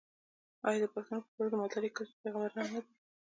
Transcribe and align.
آیا 0.67 0.77
د 0.81 0.85
پښتنو 0.93 1.19
په 1.23 1.29
کلتور 1.29 1.43
کې 1.45 1.51
د 1.55 1.55
مالدارۍ 1.61 1.89
کسب 1.97 2.15
د 2.15 2.17
پیغمبرانو 2.23 2.71
نه 2.75 2.79
دی؟ 2.83 2.93